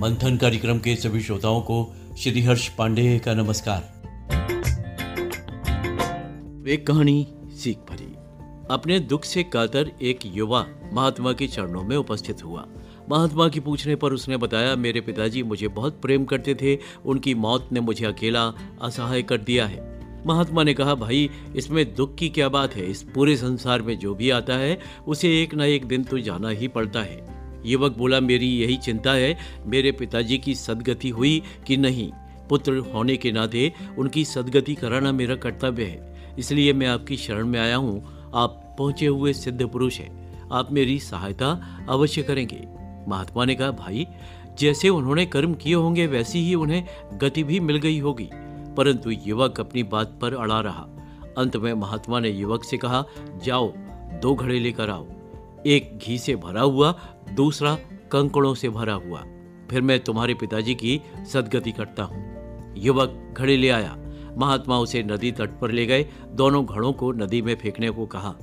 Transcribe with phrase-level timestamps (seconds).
[0.00, 3.80] मंथन कार्यक्रम के सभी श्रोताओं को श्री हर्ष पांडे का नमस्कार।
[6.68, 8.14] एक कहानी सीख भरी।
[8.70, 12.66] अपने दुख से कातर एक युवा महात्मा के चरणों में उपस्थित हुआ।
[13.10, 17.68] महात्मा की पूछने पर उसने बताया, मेरे पिताजी मुझे बहुत प्रेम करते थे, उनकी मौत
[17.72, 22.48] ने मुझे अकेला असहाय कर दिया है। महात्मा ने कहा, भाई, इसमें दुख की क्या
[22.48, 22.90] बात है?
[22.90, 26.48] इस पूरे संसार में जो भी आता है, उसे एक न एक दिन तो जाना
[26.48, 31.76] ही पड़ता है। युवक बोला, मेरी यही चिंता है, मेरे पिताजी की सदगति हुई कि
[31.76, 32.12] नहीं?
[32.48, 37.60] पुत्र होने के नाते उनकी सदगति कराना मेरा कर्तव्य है। इसलिए मैं आपकी शरण में
[37.60, 42.68] आया हूँ। आप पहुँचे हुए सिद्ध पुरुष हैं। आप मेरी सहायता अवश्य करेंगे।
[43.08, 44.06] महात्मा ने कहा, भाई,
[44.58, 46.84] जैसे उन्होंने कर्म किए होंगे, वैसी ही उन्हें
[47.14, 48.30] गति भी मिल गई होगी।
[48.76, 50.86] परंतु युवक अपनी बात पर अड़ा रहा।
[51.38, 53.04] अंत में महात्मा ने युवक से कहा,
[53.44, 53.72] जाओ,
[54.22, 55.06] दो घड़े लेकर आओ।
[55.66, 56.98] एक घी से भरा हुआ,
[57.32, 57.74] दूसरा
[58.12, 59.24] कंकड़ों से भरा हुआ।
[59.70, 61.00] फिर मैं तुम्हारे पिताजी की
[61.32, 62.30] सदगति करता हूँ।
[62.76, 63.96] युवक घड़े ले आया।
[64.36, 68.34] महात्मा उसे नदी तट पर ले गए। दोनों घड़ों को नदी में फेंकने को कहा।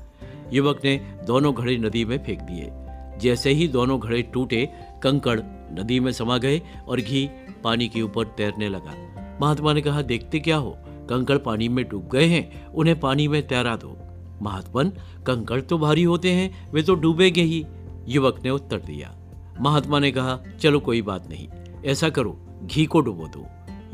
[0.53, 2.71] युवक ने दोनों घड़े नदी में फेंक दिए।
[3.19, 4.69] जैसे ही दोनों घड़े टूटे,
[5.03, 5.39] कंकड़
[5.79, 7.29] नदी में समा गए और घी
[7.63, 8.93] पानी के ऊपर तैरने लगा।
[9.41, 10.77] महात्मा ने कहा, देखते क्या हो?
[10.85, 14.06] कंकड़ पानी में डूब गए हैं। उन्हें पानी में तैरा दो।
[14.41, 14.89] महात्मन
[15.27, 17.65] कंकड़ तो भारी होते हैं, वे तो डूबेंगे ही,
[18.07, 19.15] युवक ने उत्तर दिया।
[19.61, 21.47] महात्मा ने कहा, चलो कोई बात नहीं,
[21.85, 23.45] ऐसा करो, घी को डुबो दो।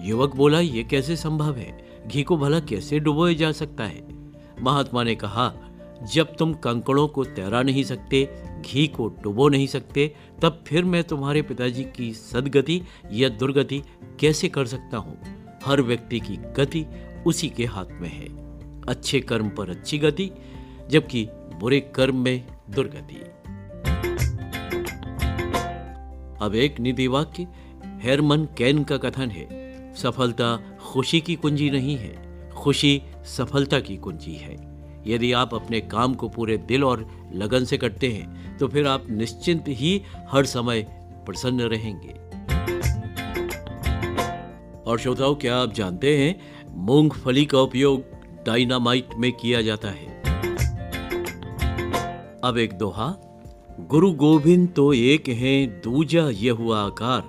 [0.02, 1.86] युवक बोला, ये कैसे संभव है?
[2.08, 4.08] घी को भला कैसे डुबोया जा सकता है?
[4.62, 5.54] महात्मा ने कहा,
[6.14, 8.30] जब तुम कंकड़ों को तैरा नहीं सकते,
[8.62, 13.82] घी को डुबो नहीं सकते, तब फिर मैं तुम्हारे पिताजी की सदगति या दुर्गति
[14.20, 15.18] कैसे कर सकता हूँ?
[15.66, 16.86] हर व्यक्ति की गति
[17.28, 18.53] उसी के हाथ में है।
[18.88, 20.30] अच्छे कर्म पर अच्छी गति,
[20.90, 21.28] जबकि
[21.60, 23.22] बुरे कर्म में दुर्गति।
[26.42, 27.48] अब एक निधि वाक्य,
[28.02, 29.62] हेरमन कैन का कथन है।
[29.96, 34.56] सफलता खुशी की कुंजी नहीं है, खुशी सफलता की कुंजी है।
[35.08, 39.10] यदि आप अपने काम को पूरे दिल और लगन से करते हैं तो फिर आप
[39.10, 40.82] निश्चिंत ही हर समय
[41.26, 42.14] प्रसन्न रहेंगे।
[44.84, 46.40] और श्रोताओं, क्या आप जानते हैं,
[46.76, 50.08] मूंगफली का उपयोग डायनामाइट में किया जाता है।
[52.44, 53.08] अब एक दोहा,
[53.80, 57.24] गुरु गोविंद तो एक है, दूजा ये हुआ आकार,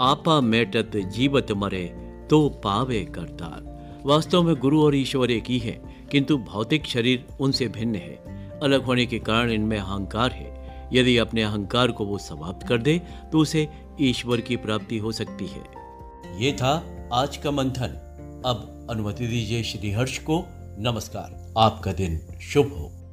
[0.00, 1.84] आपा मेटत जीवत मरे
[2.30, 7.68] तो पावे करतार। वास्तव में गुरु और ईश्वर एक ही है, किंतु भौतिक शरीर उनसे
[7.68, 10.54] भिन्न है। अलग होने के कारण इनमें अहंकार है।
[10.92, 12.98] यदि अपने अहंकार को वो समाप्त कर दे
[13.32, 13.68] तो उसे
[14.00, 15.64] ईश्वर की प्राप्ति हो सकती है।
[16.38, 16.74] ये था
[17.12, 18.02] आज का मंथन।
[18.46, 20.38] अब अनुमति दीजिए श्री हर्ष को
[20.78, 23.05] नमस्कार आपका दिन शुभ हो।